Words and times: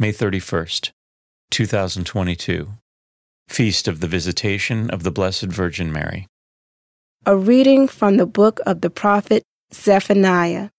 May 0.00 0.14
31st, 0.14 0.92
2022. 1.50 2.68
Feast 3.50 3.86
of 3.86 4.00
the 4.00 4.06
Visitation 4.06 4.88
of 4.88 5.02
the 5.02 5.10
Blessed 5.10 5.52
Virgin 5.52 5.92
Mary. 5.92 6.26
A 7.26 7.36
reading 7.36 7.86
from 7.86 8.16
the 8.16 8.24
book 8.24 8.60
of 8.64 8.80
the 8.80 8.88
prophet 8.88 9.42
Zephaniah. 9.74 10.70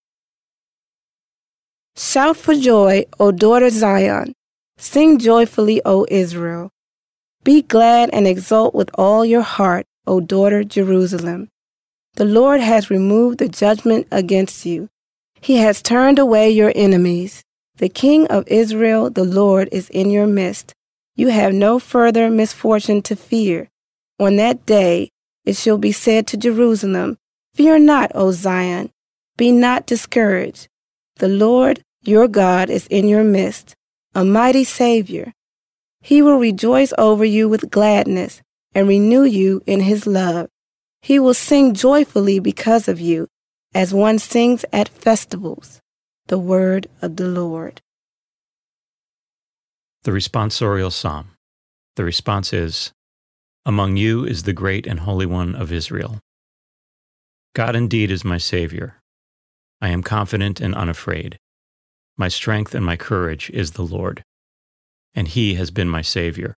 Shout 1.96 2.36
for 2.36 2.56
joy, 2.56 3.04
O 3.20 3.30
daughter 3.30 3.70
Zion. 3.70 4.32
Sing 4.76 5.20
joyfully, 5.20 5.80
O 5.84 6.04
Israel. 6.10 6.70
Be 7.44 7.62
glad 7.62 8.10
and 8.12 8.26
exult 8.26 8.74
with 8.74 8.90
all 8.94 9.24
your 9.24 9.42
heart, 9.42 9.86
O 10.04 10.18
daughter 10.18 10.64
Jerusalem. 10.64 11.48
The 12.14 12.24
Lord 12.24 12.60
has 12.60 12.90
removed 12.90 13.38
the 13.38 13.48
judgment 13.48 14.08
against 14.10 14.66
you. 14.66 14.88
He 15.40 15.58
has 15.58 15.80
turned 15.80 16.18
away 16.18 16.50
your 16.50 16.72
enemies. 16.74 17.44
The 17.82 17.88
King 17.88 18.28
of 18.28 18.46
Israel, 18.46 19.10
the 19.10 19.24
Lord, 19.24 19.68
is 19.72 19.90
in 19.90 20.08
your 20.08 20.28
midst. 20.28 20.72
You 21.16 21.30
have 21.30 21.52
no 21.52 21.80
further 21.80 22.30
misfortune 22.30 23.02
to 23.02 23.16
fear. 23.16 23.70
On 24.20 24.36
that 24.36 24.64
day 24.66 25.10
it 25.44 25.56
shall 25.56 25.78
be 25.78 25.90
said 25.90 26.28
to 26.28 26.36
Jerusalem, 26.36 27.18
Fear 27.54 27.80
not, 27.80 28.12
O 28.14 28.30
Zion, 28.30 28.92
be 29.36 29.50
not 29.50 29.84
discouraged. 29.84 30.68
The 31.16 31.26
Lord 31.26 31.82
your 32.04 32.28
God 32.28 32.70
is 32.70 32.86
in 32.86 33.08
your 33.08 33.24
midst, 33.24 33.74
a 34.14 34.24
mighty 34.24 34.62
Savior. 34.62 35.32
He 36.00 36.22
will 36.22 36.38
rejoice 36.38 36.92
over 36.98 37.24
you 37.24 37.48
with 37.48 37.68
gladness 37.68 38.42
and 38.76 38.86
renew 38.86 39.24
you 39.24 39.60
in 39.66 39.80
his 39.80 40.06
love. 40.06 40.48
He 41.00 41.18
will 41.18 41.34
sing 41.34 41.74
joyfully 41.74 42.38
because 42.38 42.86
of 42.86 43.00
you, 43.00 43.26
as 43.74 43.92
one 43.92 44.20
sings 44.20 44.64
at 44.72 44.88
festivals. 44.88 45.81
The 46.26 46.38
word 46.38 46.86
of 47.02 47.16
the 47.16 47.26
Lord. 47.26 47.80
The 50.04 50.12
responsorial 50.12 50.92
psalm. 50.92 51.32
The 51.96 52.04
response 52.04 52.52
is 52.52 52.92
Among 53.66 53.96
you 53.96 54.24
is 54.24 54.44
the 54.44 54.52
great 54.52 54.86
and 54.86 55.00
holy 55.00 55.26
one 55.26 55.54
of 55.54 55.72
Israel. 55.72 56.20
God 57.54 57.74
indeed 57.74 58.10
is 58.10 58.24
my 58.24 58.38
Savior. 58.38 59.00
I 59.80 59.88
am 59.88 60.02
confident 60.02 60.60
and 60.60 60.74
unafraid. 60.74 61.38
My 62.16 62.28
strength 62.28 62.74
and 62.74 62.86
my 62.86 62.96
courage 62.96 63.50
is 63.50 63.72
the 63.72 63.82
Lord, 63.82 64.22
and 65.14 65.26
He 65.26 65.54
has 65.54 65.70
been 65.70 65.88
my 65.88 66.02
Savior. 66.02 66.54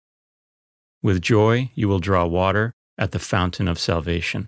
With 1.03 1.23
joy 1.23 1.71
you 1.75 1.89
will 1.89 2.01
draw 2.01 2.27
water 2.27 2.75
at 2.99 3.13
the 3.13 3.19
fountain 3.19 3.67
of 3.67 3.79
salvation. 3.79 4.47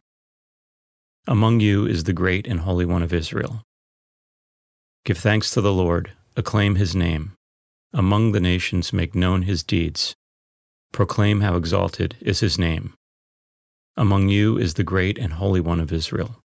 Among 1.27 1.61
you 1.61 1.87
is 1.87 2.05
the 2.05 2.12
great 2.12 2.47
and 2.47 2.61
holy 2.61 2.84
one 2.84 3.03
of 3.03 3.12
Israel. 3.12 3.66
Give 5.07 5.17
thanks 5.17 5.53
to 5.53 5.61
the 5.61 5.73
Lord, 5.73 6.11
acclaim 6.35 6.75
his 6.75 6.97
name. 6.97 7.35
Among 7.93 8.33
the 8.33 8.41
nations 8.41 8.93
make 8.93 9.15
known 9.15 9.43
his 9.43 9.62
deeds. 9.62 10.17
Proclaim 10.93 11.43
how 11.43 11.55
exalted 11.55 12.17
is 12.21 12.41
his 12.41 12.59
name. 12.59 12.93
Among 13.97 14.29
you 14.29 14.59
is 14.59 14.75
the 14.75 14.83
great 14.83 15.17
and 15.17 15.34
holy 15.34 15.61
one 15.61 15.79
of 15.79 15.93
Israel. 15.93 16.41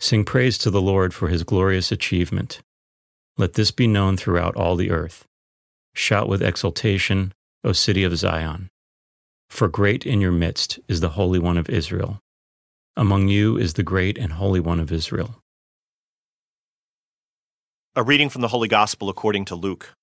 Sing 0.00 0.24
praise 0.24 0.58
to 0.58 0.70
the 0.70 0.82
Lord 0.82 1.14
for 1.14 1.28
his 1.28 1.44
glorious 1.44 1.92
achievement. 1.92 2.58
Let 3.38 3.52
this 3.52 3.70
be 3.70 3.86
known 3.86 4.16
throughout 4.16 4.56
all 4.56 4.74
the 4.74 4.90
earth. 4.90 5.24
Shout 5.94 6.28
with 6.28 6.42
exultation, 6.42 7.32
O 7.62 7.70
city 7.70 8.02
of 8.02 8.16
Zion. 8.18 8.68
For 9.48 9.68
great 9.68 10.04
in 10.04 10.20
your 10.20 10.32
midst 10.32 10.80
is 10.88 10.98
the 10.98 11.10
Holy 11.10 11.38
One 11.38 11.58
of 11.58 11.70
Israel. 11.70 12.18
Among 12.96 13.28
you 13.28 13.56
is 13.56 13.74
the 13.74 13.84
great 13.84 14.18
and 14.18 14.32
Holy 14.32 14.58
One 14.58 14.80
of 14.80 14.90
Israel. 14.90 15.43
A 17.96 18.02
reading 18.02 18.28
from 18.28 18.42
the 18.42 18.48
Holy 18.48 18.66
Gospel 18.66 19.08
according 19.08 19.44
to 19.44 19.54
Luke. 19.54 19.94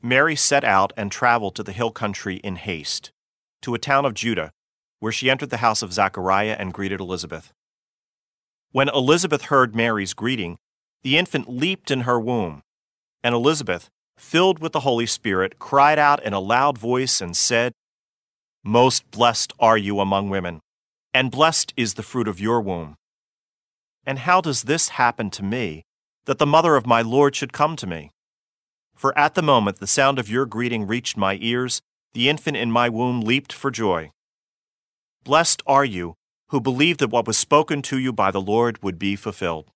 Mary 0.00 0.34
set 0.34 0.64
out 0.64 0.94
and 0.96 1.12
traveled 1.12 1.54
to 1.56 1.62
the 1.62 1.72
hill 1.72 1.90
country 1.90 2.36
in 2.36 2.56
haste, 2.56 3.12
to 3.60 3.74
a 3.74 3.78
town 3.78 4.06
of 4.06 4.14
Judah, 4.14 4.50
where 4.98 5.12
she 5.12 5.28
entered 5.28 5.50
the 5.50 5.58
house 5.58 5.82
of 5.82 5.92
Zachariah 5.92 6.56
and 6.58 6.72
greeted 6.72 7.00
Elizabeth. 7.00 7.52
When 8.70 8.88
Elizabeth 8.88 9.42
heard 9.42 9.76
Mary's 9.76 10.14
greeting, 10.14 10.56
the 11.02 11.18
infant 11.18 11.50
leaped 11.50 11.90
in 11.90 12.02
her 12.02 12.18
womb, 12.18 12.62
and 13.22 13.34
Elizabeth, 13.34 13.90
filled 14.16 14.60
with 14.60 14.72
the 14.72 14.80
Holy 14.80 15.04
Spirit, 15.04 15.58
cried 15.58 15.98
out 15.98 16.22
in 16.24 16.32
a 16.32 16.40
loud 16.40 16.78
voice 16.78 17.20
and 17.20 17.36
said, 17.36 17.74
Most 18.64 19.10
blessed 19.10 19.52
are 19.60 19.76
you 19.76 20.00
among 20.00 20.30
women, 20.30 20.60
and 21.12 21.30
blessed 21.30 21.74
is 21.76 21.92
the 21.92 22.02
fruit 22.02 22.26
of 22.26 22.40
your 22.40 22.62
womb. 22.62 22.96
And 24.06 24.20
how 24.20 24.40
does 24.40 24.62
this 24.62 24.88
happen 24.88 25.28
to 25.32 25.42
me, 25.42 25.84
that 26.24 26.38
the 26.38 26.46
mother 26.46 26.76
of 26.76 26.86
my 26.86 27.02
Lord 27.02 27.34
should 27.36 27.52
come 27.52 27.76
to 27.76 27.86
me? 27.86 28.10
For 28.94 29.16
at 29.18 29.34
the 29.34 29.42
moment 29.42 29.78
the 29.78 29.86
sound 29.86 30.18
of 30.18 30.30
your 30.30 30.46
greeting 30.46 30.86
reached 30.86 31.16
my 31.16 31.38
ears, 31.40 31.82
the 32.14 32.28
infant 32.28 32.56
in 32.56 32.70
my 32.70 32.88
womb 32.88 33.20
leaped 33.20 33.52
for 33.52 33.70
joy. 33.70 34.10
Blessed 35.24 35.62
are 35.66 35.84
you 35.84 36.14
who 36.48 36.60
believed 36.60 37.00
that 37.00 37.08
what 37.08 37.26
was 37.26 37.38
spoken 37.38 37.80
to 37.80 37.98
you 37.98 38.12
by 38.12 38.30
the 38.30 38.40
Lord 38.40 38.82
would 38.82 38.98
be 38.98 39.16
fulfilled. 39.16 39.70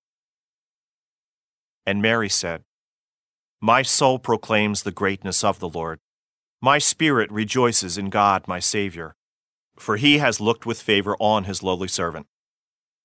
And 1.85 2.01
Mary 2.01 2.29
said, 2.29 2.63
My 3.59 3.81
soul 3.81 4.19
proclaims 4.19 4.83
the 4.83 4.91
greatness 4.91 5.43
of 5.43 5.59
the 5.59 5.69
Lord. 5.69 5.99
My 6.61 6.77
spirit 6.77 7.31
rejoices 7.31 7.97
in 7.97 8.09
God 8.09 8.47
my 8.47 8.59
Savior, 8.59 9.15
for 9.77 9.97
he 9.97 10.19
has 10.19 10.39
looked 10.39 10.65
with 10.65 10.81
favor 10.81 11.15
on 11.19 11.45
his 11.45 11.63
lowly 11.63 11.87
servant. 11.87 12.27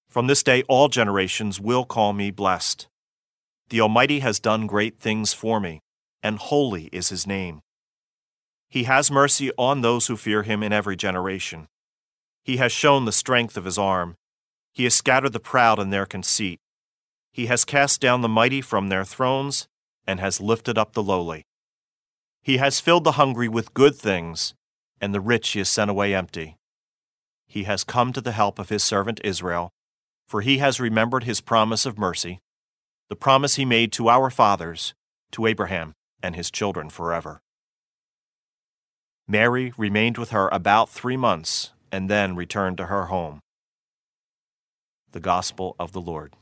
From 0.09 0.27
this 0.27 0.43
day 0.43 0.63
all 0.69 0.89
generations 0.89 1.59
will 1.59 1.85
call 1.85 2.13
me 2.13 2.31
blessed. 2.31 2.89
The 3.72 3.81
Almighty 3.81 4.21
has 4.21 4.38
done 4.38 4.66
great 4.66 4.99
things 4.99 5.33
for 5.33 5.59
me, 5.59 5.81
and 6.22 6.38
holy 6.38 6.91
is 6.93 7.09
his 7.09 7.27
name. 7.27 7.62
He 8.69 8.83
has 8.83 9.10
mercy 9.10 9.50
on 9.56 9.81
those 9.81 10.09
who 10.09 10.16
fear 10.19 10.43
him 10.43 10.62
in 10.62 10.75
every 10.75 10.94
generation. 10.94 11.69
He 12.44 12.59
has 12.59 12.71
shown 12.71 13.06
the 13.06 13.12
strength 13.12 13.56
of 13.56 13.65
his 13.65 13.78
arm. 13.78 14.16
He 14.75 14.84
has 14.84 14.93
scattered 14.93 15.32
the 15.32 15.41
proud 15.41 15.78
in 15.78 15.88
their 15.88 16.05
conceit. 16.05 16.61
He 17.32 17.47
has 17.47 17.65
cast 17.65 17.99
down 17.99 18.21
the 18.21 18.28
mighty 18.28 18.61
from 18.61 18.91
their 18.91 19.06
thrones 19.06 19.69
and 20.06 20.21
has 20.21 20.38
lifted 20.38 20.77
up 20.77 20.93
the 20.93 21.03
lowly. 21.03 21.47
He 22.43 22.59
has 22.59 22.78
filled 22.78 23.05
the 23.05 23.12
hungry 23.12 23.49
with 23.49 23.72
good 23.72 23.97
things, 23.97 24.53
and 25.00 25.15
the 25.15 25.21
rich 25.22 25.49
he 25.49 25.61
has 25.61 25.71
sent 25.71 25.91
away 25.91 26.15
empty. 26.15 26.59
He 27.47 27.62
has 27.62 27.84
come 27.84 28.12
to 28.12 28.21
the 28.21 28.32
help 28.32 28.59
of 28.59 28.69
his 28.69 28.84
servant 28.84 29.19
Israel, 29.25 29.71
for 30.27 30.43
he 30.43 30.59
has 30.59 30.78
remembered 30.78 31.25
his 31.25 31.41
promise 31.41 31.87
of 31.87 31.97
mercy, 31.97 32.41
the 33.12 33.17
promise 33.17 33.56
he 33.56 33.67
made 33.67 33.93
to 33.93 34.09
our 34.09 34.31
fathers, 34.31 34.95
to 35.31 35.45
Abraham 35.45 35.93
and 36.23 36.34
his 36.34 36.50
children 36.50 36.89
forever. 36.89 37.43
Mary 39.28 39.71
remained 39.77 40.17
with 40.17 40.31
her 40.31 40.49
about 40.50 40.89
three 40.89 41.19
months 41.19 41.73
and 41.93 42.09
then 42.09 42.34
returned 42.34 42.78
to 42.78 42.87
her 42.87 43.09
home. 43.09 43.41
The 45.11 45.21
Gospel 45.21 45.77
of 45.78 45.93
the 45.93 46.00
Lord. 46.00 46.37